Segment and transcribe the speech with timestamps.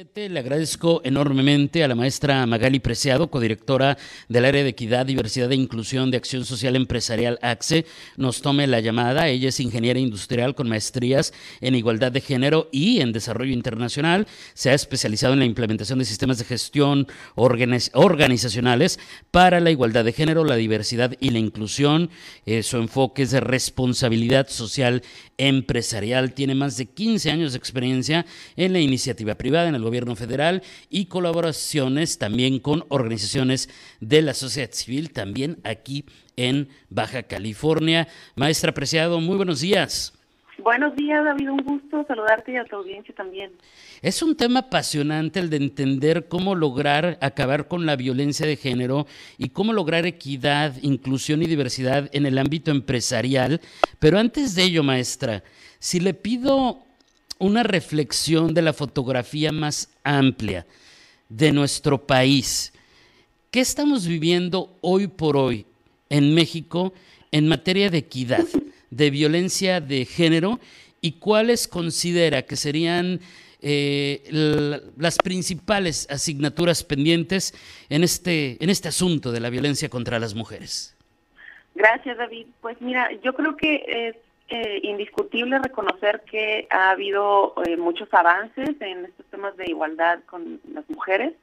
[0.00, 3.98] Le agradezco enormemente a la maestra Magali Preciado, codirectora
[4.30, 7.84] del área de Equidad, Diversidad e Inclusión de Acción Social Empresarial AXE,
[8.16, 9.28] nos tome la llamada.
[9.28, 14.26] Ella es ingeniera industrial con maestrías en igualdad de género y en desarrollo internacional.
[14.54, 18.98] Se ha especializado en la implementación de sistemas de gestión organizacionales
[19.30, 22.08] para la igualdad de género, la diversidad y la inclusión.
[22.46, 25.02] Eh, su enfoque es de responsabilidad social
[25.36, 26.32] empresarial.
[26.32, 28.24] Tiene más de 15 años de experiencia
[28.56, 33.68] en la iniciativa privada, en el gobierno federal y colaboraciones también con organizaciones
[34.00, 36.04] de la sociedad civil, también aquí
[36.36, 38.06] en Baja California.
[38.36, 40.14] Maestra Preciado, muy buenos días.
[40.62, 41.50] Buenos días, David.
[41.50, 43.50] Un gusto saludarte y a tu audiencia también.
[44.00, 49.06] Es un tema apasionante el de entender cómo lograr acabar con la violencia de género
[49.38, 53.60] y cómo lograr equidad, inclusión y diversidad en el ámbito empresarial.
[53.98, 55.42] Pero antes de ello, maestra,
[55.78, 56.84] si le pido
[57.40, 60.64] una reflexión de la fotografía más amplia
[61.28, 62.72] de nuestro país,
[63.50, 65.66] ¿qué estamos viviendo hoy por hoy
[66.08, 66.92] en México
[67.32, 68.46] en materia de equidad?
[68.90, 70.60] de violencia de género
[71.00, 73.20] y cuáles considera que serían
[73.62, 74.22] eh,
[74.96, 77.54] las principales asignaturas pendientes
[77.88, 80.96] en este, en este asunto de la violencia contra las mujeres.
[81.74, 82.46] Gracias, David.
[82.60, 84.14] Pues mira, yo creo que
[84.50, 90.60] eh, indiscutible reconocer que ha habido eh, muchos avances en estos temas de igualdad con
[90.72, 91.34] las mujeres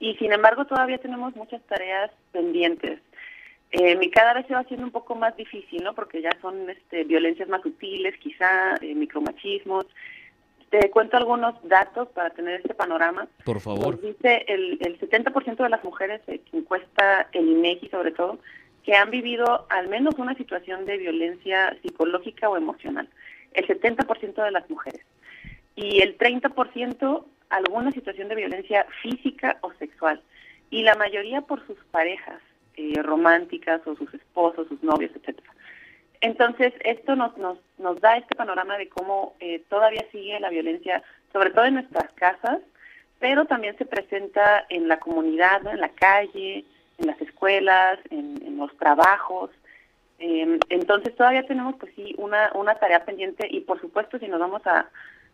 [0.00, 3.00] y sin embargo todavía tenemos muchas tareas pendientes.
[3.70, 5.94] Eh, cada vez se va haciendo un poco más difícil, ¿no?
[5.94, 9.86] Porque ya son este, violencias más sutiles, quizá eh, micromachismos.
[10.70, 13.26] Te cuento algunos datos para tener este panorama.
[13.44, 14.00] Por favor.
[14.00, 18.38] dice el, el 70% de las mujeres que encuesta el INEGI sobre todo,
[18.84, 23.08] que han vivido al menos una situación de violencia psicológica o emocional.
[23.52, 25.04] El 70% de las mujeres.
[25.76, 30.20] Y el 30% alguna situación de violencia física o sexual.
[30.70, 32.40] Y la mayoría por sus parejas.
[32.80, 35.52] Eh, románticas o sus esposos, sus novios, etcétera.
[36.20, 41.02] Entonces, esto nos, nos, nos da este panorama de cómo eh, todavía sigue la violencia,
[41.32, 42.60] sobre todo en nuestras casas,
[43.18, 46.64] pero también se presenta en la comunidad, en la calle,
[46.98, 49.50] en las escuelas, en, los trabajos.
[50.18, 54.40] Em, entonces, todavía tenemos, pues sí, una, una tarea pendiente y, por supuesto, si nos
[54.40, 54.88] vamos a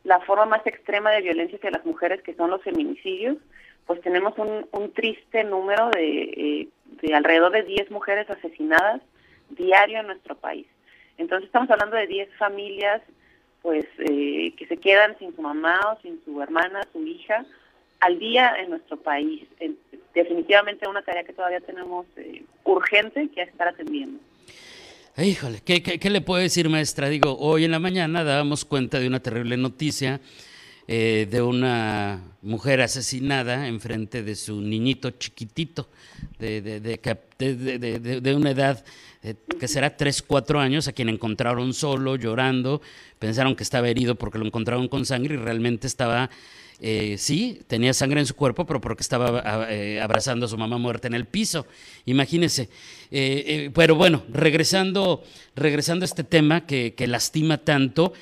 [0.05, 3.39] la forma más extrema de violencia hacia las mujeres, que son los feminicidios,
[3.87, 6.69] pues tenemos un, un triste número de eh,
[7.03, 9.01] de alrededor de 10 mujeres asesinadas
[9.51, 10.67] diario en nuestro país.
[11.19, 13.03] Entonces estamos hablando de 10 familias
[13.63, 17.47] pues eh, que se quedan sin su mamá o sin su hermana, su hija,
[18.01, 19.47] al día en nuestro país.
[20.15, 24.21] Definitivamente una tarea que todavía tenemos eh, urgente que estar atendiendo.
[25.17, 27.09] Híjole, ¿qué, ¿qué, le puedo decir, maestra?
[27.09, 30.21] Digo, hoy en la mañana dábamos cuenta de una terrible noticia
[30.89, 35.89] eh, de una mujer asesinada enfrente de su niñito chiquitito,
[36.39, 38.85] de, de, de, de una edad
[39.25, 42.83] eh, que será 3, 4 años, a quien encontraron solo, llorando,
[43.19, 46.29] pensaron que estaba herido porque lo encontraron con sangre y realmente estaba
[46.81, 50.77] eh, sí, tenía sangre en su cuerpo, pero porque estaba eh, abrazando a su mamá
[50.77, 51.67] muerta en el piso.
[52.05, 52.69] Imagínense.
[53.11, 55.23] Pero bueno, regresando,
[55.55, 58.13] regresando a este tema que, lastima tanto,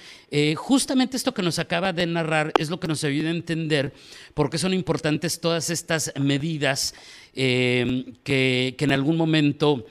[0.54, 3.92] justamente esto que nos acaba de narrar es lo que nos ayuda a entender
[4.34, 6.94] por qué son importantes todas estas medidas
[7.32, 9.86] que, que en algún momento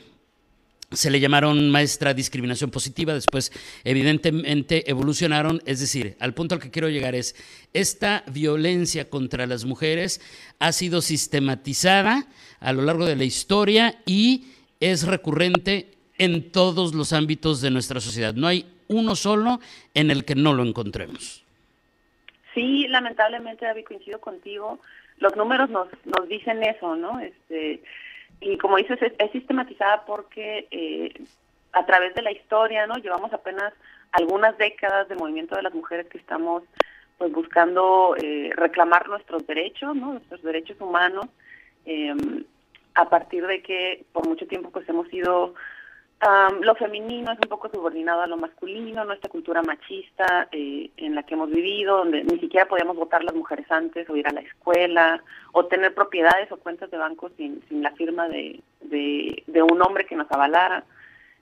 [0.91, 3.52] se le llamaron maestra discriminación positiva, después
[3.84, 7.35] evidentemente evolucionaron, es decir, al punto al que quiero llegar es,
[7.74, 10.22] esta violencia contra las mujeres
[10.59, 12.25] ha sido sistematizada
[12.59, 14.46] a lo largo de la historia y
[14.79, 18.34] es recurrente en todos los ámbitos de nuestra sociedad.
[18.34, 19.59] No hay uno solo
[19.94, 21.44] en el que no lo encontremos.
[22.53, 24.79] Sí, lamentablemente, David, coincido contigo.
[25.19, 27.20] Los números nos, nos dicen eso, ¿no?
[27.20, 27.82] Este,
[28.41, 31.14] y como dices, es, sistematizada porque eh,
[31.72, 32.96] a través de la historia, ¿no?
[32.96, 33.72] Llevamos apenas
[34.11, 36.64] algunas décadas de movimiento de las mujeres que estamos
[37.17, 40.14] pues buscando eh, reclamar nuestros derechos, ¿no?
[40.14, 41.28] Nuestros derechos humanos,
[41.85, 42.16] eh,
[42.96, 45.53] a partir de que por mucho tiempo pues hemos sido
[46.62, 51.23] lo femenino es un poco subordinado a lo masculino, nuestra cultura machista eh, en la
[51.23, 54.41] que hemos vivido, donde ni siquiera podíamos votar las mujeres antes o ir a la
[54.41, 59.82] escuela o tener propiedades o cuentas de banco sin, sin la firma de, de, un
[59.82, 60.84] hombre que nos avalara.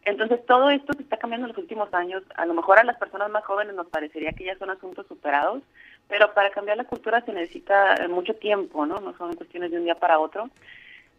[0.05, 2.23] Entonces todo esto se está cambiando en los últimos años.
[2.35, 5.61] A lo mejor a las personas más jóvenes nos parecería que ya son asuntos superados,
[6.07, 8.99] pero para cambiar la cultura se necesita eh, mucho tiempo, ¿no?
[9.01, 10.49] No son cuestiones de un día para otro.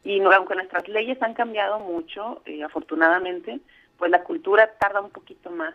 [0.05, 3.61] Y aunque nuestras leyes han cambiado mucho, eh, afortunadamente,
[3.99, 5.75] pues la cultura tarda un poquito más.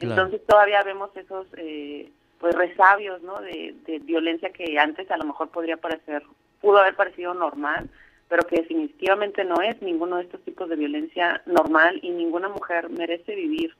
[0.00, 3.40] Entonces todavía vemos esos eh, pues resabios, ¿no?
[3.40, 6.22] De, de violencia que antes a lo mejor podría parecer,
[6.60, 7.90] pudo haber parecido normal,
[8.28, 12.88] pero que definitivamente no es ninguno de estos tipos de violencia normal y ninguna mujer
[12.90, 13.74] merece vivir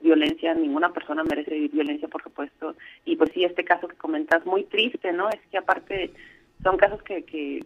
[0.00, 2.74] violencia, ninguna persona merece vivir violencia, por supuesto.
[3.04, 5.28] Y pues sí, este caso que comentas, muy triste, ¿no?
[5.28, 6.12] Es que aparte
[6.62, 7.64] son casos que, que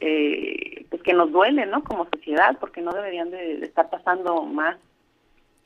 [0.00, 1.82] eh, pues que nos duelen, ¿no?
[1.84, 4.76] Como sociedad, porque no deberían de, estar pasando más.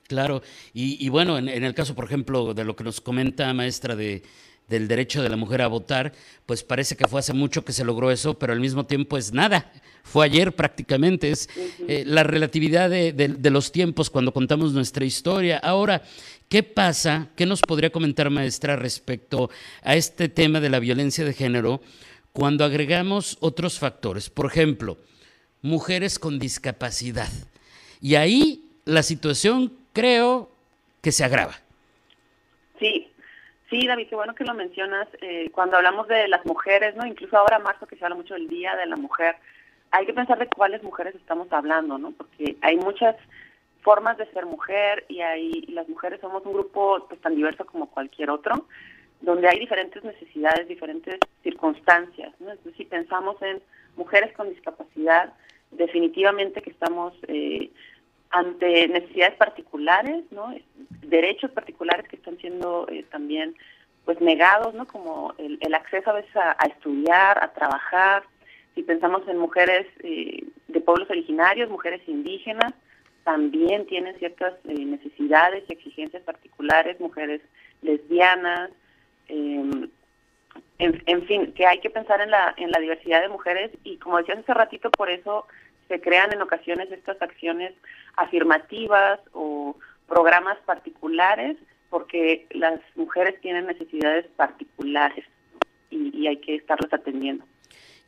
[0.07, 0.43] Claro,
[0.73, 3.95] y, y bueno, en, en, el caso, por ejemplo, de lo que nos comenta maestra
[3.95, 4.23] de,
[4.69, 6.13] del derecho de la mujer a votar,
[6.47, 9.33] pues parece que fue hace mucho que se logró eso, pero al mismo tiempo es
[9.33, 9.73] nada.
[10.05, 11.49] Fue ayer prácticamente, es
[11.87, 15.59] eh, la relatividad de, de, los tiempos cuando contamos nuestra historia.
[15.59, 16.03] Ahora,
[16.49, 17.29] ¿qué pasa?
[17.35, 19.51] ¿Qué nos podría comentar, maestra, respecto
[19.83, 21.81] a este tema de la violencia de género
[22.33, 24.31] cuando agregamos otros factores?
[24.31, 24.97] Por ejemplo,
[25.63, 27.29] mujeres con discapacidad.
[28.01, 30.51] Y ahí la situación creo
[31.03, 31.55] que se agrava.
[32.79, 33.09] Sí,
[33.71, 35.09] Sí, David, qué bueno que lo mencionas.
[35.21, 38.49] Eh, cuando hablamos de las mujeres, no, incluso ahora marzo que se habla mucho del
[38.49, 39.37] Día de la Mujer,
[39.91, 42.13] hay que pensar de cuáles mujeres estamos hablando, ¿no?
[42.13, 43.17] Porque hay muchas
[43.83, 47.91] formas de ser mujer y hay las mujeres somos un grupo pues tan diverso como
[47.91, 48.67] cualquier otro,
[49.21, 52.33] donde hay diferentes necesidades, diferentes circunstancias.
[52.41, 53.61] Entonces, si pensamos en
[53.97, 55.33] mujeres con discapacidad,
[55.71, 57.71] definitivamente que estamos eh,
[58.31, 60.55] ante necesidades particulares, ¿no?
[61.03, 63.55] derechos particulares que están siendo eh, también
[64.05, 64.87] pues negados, ¿no?
[64.87, 68.23] como el, el acceso a veces a, estudiar, a trabajar.
[68.75, 72.73] Si pensamos en mujeres eh, de pueblos originarios, mujeres indígenas,
[73.25, 77.43] también tienen ciertas eh, necesidades y exigencias particulares, mujeres
[77.83, 78.71] lesbianas,
[79.29, 79.89] em,
[80.79, 83.97] en, en, fin, que hay que pensar en la, en la diversidad de mujeres y
[83.99, 85.47] como decías hace ratito, por eso
[85.89, 87.73] se crean en ocasiones estas acciones
[88.17, 89.77] afirmativas o
[90.07, 91.57] programas particulares
[91.91, 95.25] porque las mujeres tienen necesidades particulares
[95.91, 97.45] y, y hay que estarlas atendiendo.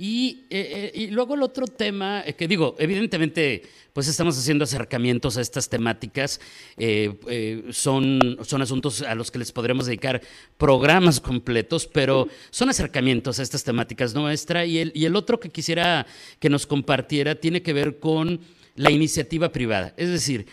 [0.03, 4.65] Y, eh, eh, y, luego el otro tema, eh, que digo, evidentemente, pues estamos haciendo
[4.65, 6.41] acercamientos a estas temáticas,
[6.79, 10.23] eh, son, son asuntos a los que les podremos dedicar
[10.57, 14.65] programas completos, pero son acercamientos a estas temáticas, ¿no, maestra?
[14.65, 16.07] Y el, y el otro que quisiera
[16.39, 18.41] que nos compartiera tiene que ver con
[18.77, 19.93] la iniciativa privada.
[19.99, 20.47] Es decir,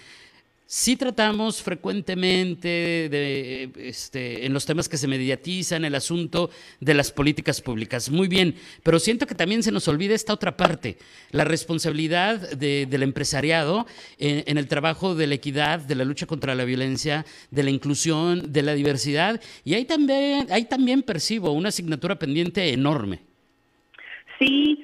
[0.69, 6.49] Sí tratamos frecuentemente de, este, en los temas que se mediatizan el asunto
[6.81, 8.09] de las políticas públicas.
[8.09, 8.53] Muy bien,
[8.83, 10.97] pero siento que también se nos olvida esta otra parte,
[11.31, 13.87] la responsabilidad del empresariado
[14.19, 17.69] en, en, el trabajo de la equidad, de la lucha contra la violencia, de la
[17.69, 19.39] inclusión, de la diversidad.
[19.63, 23.21] Y ahí también, ahí también percibo una asignatura pendiente enorme.
[24.37, 24.83] Sí,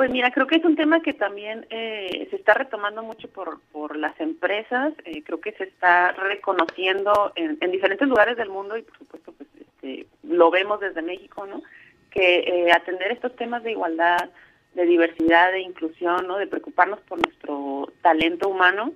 [0.00, 3.60] pues mira, creo que es un tema que también eh, se está retomando mucho por,
[3.70, 8.78] por las empresas, eh, creo que se está reconociendo en, en, diferentes lugares del mundo
[8.78, 11.62] y por supuesto pues este, lo vemos desde México, ¿no?
[12.10, 14.30] Que eh, atender estos temas de igualdad,
[14.72, 16.38] de diversidad, de inclusión, ¿no?
[16.38, 18.94] De preocuparnos por nuestro talento humano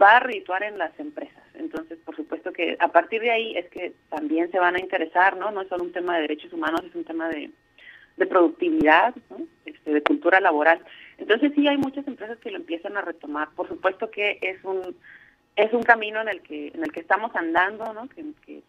[0.00, 1.42] va a redituar en las empresas.
[1.54, 5.36] Entonces, por supuesto que a partir de ahí es que también se van a interesar,
[5.36, 5.50] ¿no?
[5.50, 7.50] No es solo un tema de derechos humanos, es un tema de
[8.16, 9.38] de productividad, ¿no?
[9.84, 10.80] Este, de cultura laboral.
[11.18, 13.50] Entonces sí hay muchas empresas que lo empiezan a retomar.
[13.54, 14.96] Por supuesto que es un
[15.56, 18.08] es un camino en el que en el que estamos andando, ¿no?
[18.08, 18.62] Que, que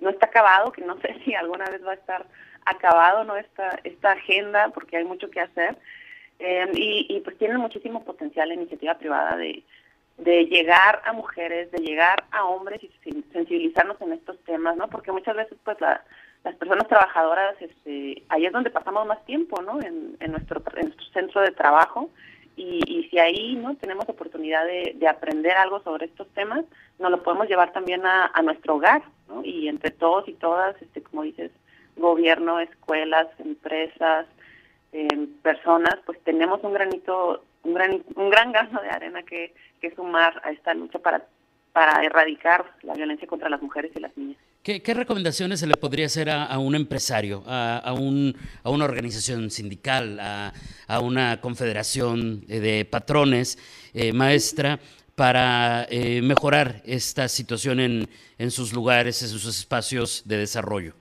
[0.00, 2.26] no está acabado, que no sé si alguna vez va a estar
[2.66, 3.36] acabado, ¿no?
[3.36, 5.76] Esta esta agenda, porque hay mucho que hacer.
[6.38, 9.64] Eh, y, y pues tiene muchísimo potencial la iniciativa privada de,
[10.18, 14.88] de llegar a mujeres, de llegar a hombres y sensibilizarnos en estos temas, ¿no?
[14.88, 16.04] Porque muchas veces pues la,
[16.48, 19.82] las personas trabajadoras, este, ahí es donde pasamos más tiempo, ¿no?
[19.82, 22.08] En, nuestro, en nuestro centro de trabajo.
[22.56, 26.64] Y, y si ahí no tenemos oportunidad de, de, aprender algo sobre estos temas,
[26.98, 29.02] nos lo podemos llevar también a, nuestro hogar.
[29.44, 31.50] Y entre todos y todas, este, como dices,
[31.96, 34.24] gobierno, escuelas, empresas,
[34.92, 39.52] eh, personas, pues tenemos un granito, un gran, un gran grano de arena que,
[39.82, 41.26] que sumar a esta lucha para,
[41.74, 44.38] para erradicar la violencia contra las mujeres y las niñas.
[44.62, 49.50] ¿Qué, ¿Qué, recomendaciones se le podría hacer a, un empresario, a, un, a, una organización
[49.50, 53.58] sindical, a, una confederación de patrones,
[53.94, 54.78] eh, maestra,
[55.14, 60.94] para eh, mejorar esta situación en, en, sus lugares, en sus espacios de desarrollo?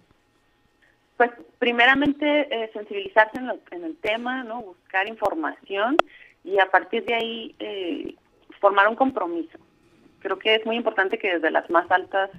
[1.18, 5.98] Pues primeramente eh, sensibilizarse en, en, el tema, no buscar información
[6.44, 8.16] y a partir de ahí eh,
[8.60, 9.58] formar un compromiso
[10.20, 12.30] Creo que es muy importante que desde las más altas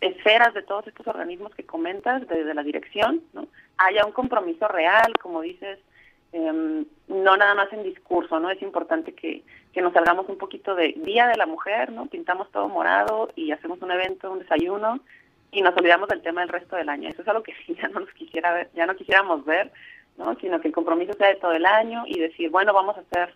[0.00, 3.46] esferas de todos estos organismos que comentas, desde la dirección, ¿no?
[3.78, 5.78] haya un compromiso real, como dices,
[6.32, 8.50] em, no nada más en discurso, ¿no?
[8.50, 12.06] Es importante que, que nos salgamos un poquito de Día de la Mujer, ¿no?
[12.06, 15.00] Pintamos todo morado y hacemos un evento, un desayuno
[15.50, 17.08] y nos olvidamos del tema el resto del año.
[17.08, 19.72] Eso es algo que ya no nos quisiera ver, ya no quisiéramos ver,
[20.18, 20.34] ¿no?
[20.40, 23.34] Sino que el compromiso sea de todo el año y decir, bueno, vamos a hacer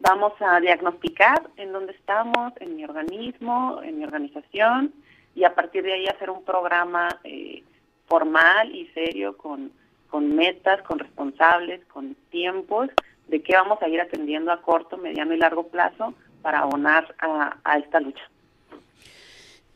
[0.00, 4.92] vamos a diagnosticar en dónde estamos, en mi organismo, en mi organización,
[5.38, 7.62] y a partir de ahí hacer un programa eh,
[8.08, 9.70] formal y serio con,
[10.10, 12.88] con metas, con responsables, con tiempos
[13.28, 17.78] de qué vamos a ir atendiendo a corto, mediano y largo plazo para abonar a,
[17.78, 18.22] esta lucha.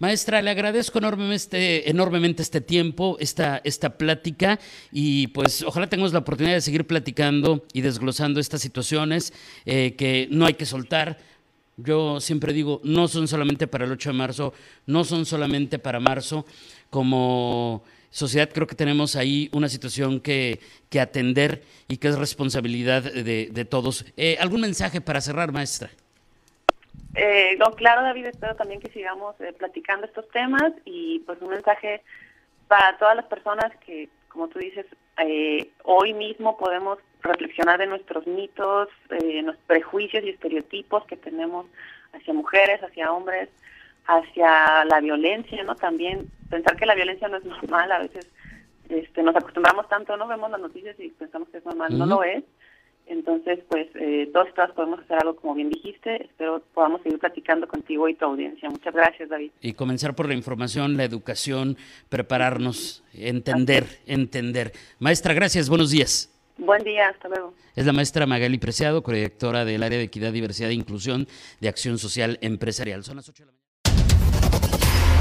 [0.01, 4.59] Maestra, le agradezco enormemente, enormemente este tiempo, esta, esta plática
[4.91, 9.33] y pues ojalá tengamos la oportunidad de seguir platicando y desglosando estas situaciones
[9.65, 11.19] eh, que no hay que soltar
[11.77, 14.55] yo siempre digo, no son solamente para el 8 de marzo,
[14.87, 16.45] no son solamente para marzo.
[16.91, 20.61] Como sociedad creo que tenemos ahí una situación que,
[20.91, 24.05] que atender y que es responsabilidad de, todos.
[24.17, 25.91] Eh, ¿Algún mensaje para cerrar, maestra?
[27.15, 32.03] Eh, claro, David, espero también que sigamos eh, platicando estos temas y pues un mensaje
[32.69, 34.87] para todas las personas que, como tú dices,
[35.19, 41.67] eh, hoy mismo podemos reflexionar de nuestros mitos, eh, los prejuicios y estereotipos que tenemos
[42.13, 43.49] hacia mujeres, hacia hombres,
[44.07, 45.77] hacia la violencia, ¿no?
[45.77, 48.29] También pensar que la violencia no es normal, a veces
[48.89, 52.25] este, nos acostumbramos tanto, no vemos las noticias y pensamos que es normal, no lo
[52.25, 52.45] es.
[53.07, 56.25] Entonces, pues, eh, todos y todas podemos hacer algo como bien dijiste.
[56.25, 58.71] Espero podamos seguir platicando contigo y tu audiencia.
[58.71, 59.51] Muchas gracias, David.
[59.61, 61.77] Y comenzar por la información, la educación,
[62.09, 64.73] prepararnos, entender, entender.
[64.99, 66.29] Maestra, gracias, buenos días.
[66.59, 67.55] Buen día, hasta luego.
[67.75, 71.27] Es la maestra Magali Preciado, correctora del área de equidad, diversidad e inclusión
[71.61, 73.03] de Acción Social Empresarial.
[73.05, 73.62] Son las 8 de la mañana.